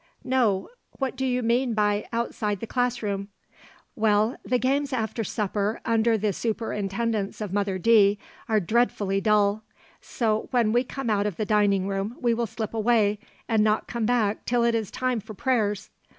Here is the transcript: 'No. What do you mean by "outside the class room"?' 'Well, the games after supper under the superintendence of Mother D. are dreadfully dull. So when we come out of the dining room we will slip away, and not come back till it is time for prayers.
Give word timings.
'No. 0.23 0.67
What 0.97 1.15
do 1.15 1.27
you 1.27 1.43
mean 1.43 1.75
by 1.75 2.07
"outside 2.11 2.59
the 2.59 2.65
class 2.65 3.03
room"?' 3.03 3.27
'Well, 3.95 4.35
the 4.43 4.57
games 4.57 4.93
after 4.93 5.23
supper 5.23 5.79
under 5.85 6.17
the 6.17 6.33
superintendence 6.33 7.39
of 7.39 7.53
Mother 7.53 7.77
D. 7.77 8.17
are 8.49 8.59
dreadfully 8.59 9.21
dull. 9.21 9.63
So 10.01 10.47
when 10.49 10.71
we 10.71 10.83
come 10.85 11.11
out 11.11 11.27
of 11.27 11.35
the 11.35 11.45
dining 11.45 11.87
room 11.87 12.17
we 12.19 12.33
will 12.33 12.47
slip 12.47 12.73
away, 12.73 13.19
and 13.47 13.63
not 13.63 13.85
come 13.87 14.07
back 14.07 14.43
till 14.45 14.63
it 14.63 14.73
is 14.73 14.89
time 14.89 15.19
for 15.19 15.35
prayers. 15.35 15.91